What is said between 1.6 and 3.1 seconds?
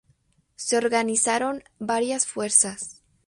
varias fuerzas.